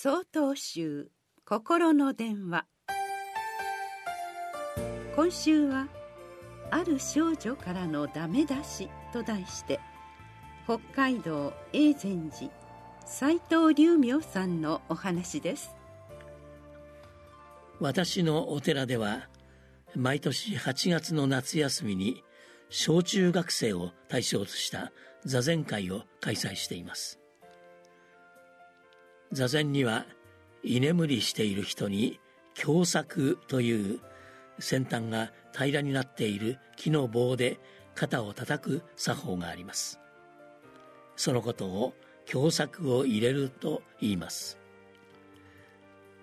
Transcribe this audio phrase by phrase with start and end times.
[0.00, 1.10] 総統集
[1.44, 2.66] 心の電話。
[5.16, 5.88] 今週は
[6.70, 9.80] 「ある少女からのダメ出し」と題して
[10.66, 12.48] 北海道永禅寺
[13.06, 15.74] 斎藤龍明さんのお話です。
[17.80, 19.28] 私のお寺では
[19.96, 22.22] 毎年8月の夏休みに
[22.70, 24.92] 小中学生を対象とした
[25.24, 27.18] 座禅会を開催しています。
[29.32, 30.06] 座禅には
[30.62, 32.18] 居眠りしている人に
[32.54, 34.00] 狭作という
[34.58, 37.58] 先端が平らになっている木の棒で
[37.94, 40.00] 肩を叩く作法があります。
[41.16, 41.94] そのことを
[42.26, 44.58] 狭作を入れると言います。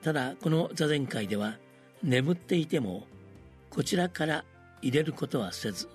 [0.01, 1.57] ただこの座禅会では
[2.03, 3.07] 眠っていても
[3.69, 4.45] こちらから
[4.81, 5.89] 入れることはせず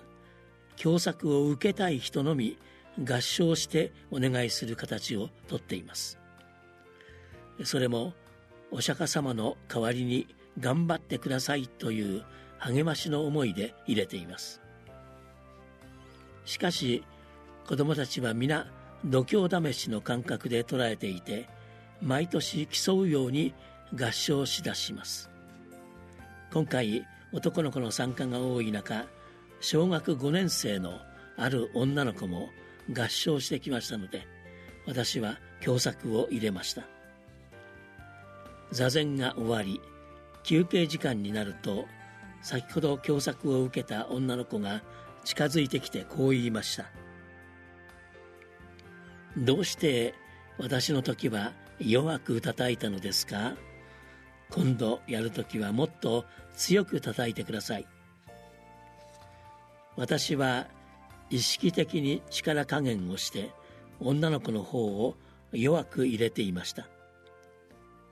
[0.75, 2.57] 狭作を受けたい人のみ
[3.03, 6.20] 合唱してお願いする形をとっています。
[7.63, 8.13] それも
[8.71, 10.27] お釈迦様の代わりに
[10.59, 12.23] 頑張ってくださいという
[12.57, 14.61] 励ましの思いで入れています。
[16.45, 17.03] しかし
[17.67, 18.67] 子供たちは皆
[19.05, 21.49] 度胸試しの感覚で捉えていて
[22.01, 23.53] 毎年競うように
[23.93, 25.29] 合唱しだします。
[26.51, 29.05] 今回男の子の参加が多い中
[29.61, 30.99] 小学5年生の
[31.37, 32.49] ある女の子も
[32.93, 34.27] 合唱してきましたので
[34.85, 36.83] 私は共作を入れました。
[38.71, 39.81] 座禅が終わり
[40.43, 41.85] 休憩時間になると
[42.41, 44.81] 先ほど共作を受けた女の子が
[45.23, 46.85] 近づいてきてこう言いました
[49.37, 50.15] 「どうして
[50.57, 53.55] 私の時は弱く叩いたのですか？
[54.49, 56.25] 今度やる時はもっと
[56.55, 57.87] 強く叩いてください」
[59.95, 60.67] 私は
[61.29, 63.51] 意識的に力加減をして
[63.99, 65.15] 女の子の方を
[65.51, 66.87] 弱く入れていました。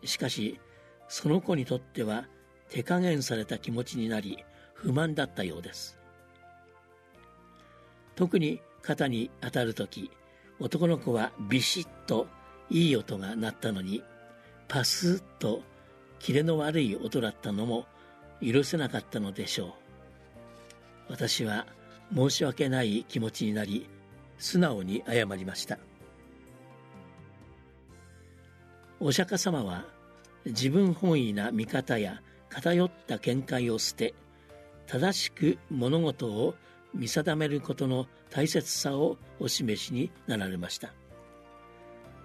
[0.03, 0.59] しかし
[1.07, 2.25] その子にとっては
[2.69, 5.97] 手加減された気持ちになり不満だったようです。
[8.15, 10.11] 特に肩に当たる時
[10.59, 12.27] 男の子はビシッと
[12.69, 14.03] いい音が鳴ったのに
[14.67, 15.63] パスッと
[16.19, 17.85] キレの悪い音だったのも
[18.41, 19.71] 許せなかったのでしょう。
[21.09, 21.65] 私は
[22.13, 23.89] 申し訳ない気持ちになり
[24.37, 25.79] 素直に謝りました。
[28.99, 29.85] お釈迦様は
[30.49, 34.13] 自分本位な見方や偏った見解を捨て
[34.87, 36.55] 正しく物事を
[36.93, 40.91] 見定めることの大切さをお示しになられました。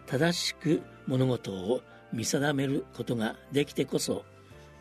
[0.07, 4.25] 正しく物事を見定めることができてこそ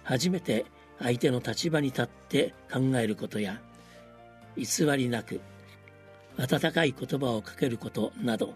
[0.03, 0.65] 初めて
[0.99, 3.59] 相手の立場に立って考えることや
[4.55, 5.41] 偽りなく
[6.37, 8.53] 温かい言葉をかけることなど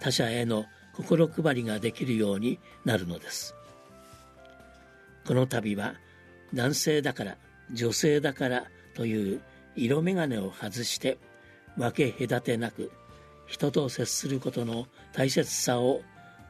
[0.00, 3.54] 他者への心配りができるようになるのです。
[5.28, 5.92] この度は
[6.54, 7.36] 男性だから
[7.70, 9.42] 女性だからという
[9.76, 11.18] 色眼鏡を外して
[11.76, 12.90] 分け隔てなく
[13.46, 16.00] 人と接することの大切さを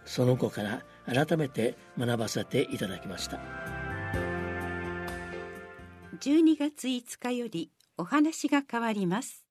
[0.04, 3.40] その子から改めて学ばせていただきました。
[6.20, 9.47] 12月5日よりお話が変わります。